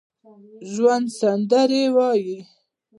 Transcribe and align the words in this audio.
ژوندي 0.71 1.11
سندرې 1.19 1.83
وايي 1.95 2.37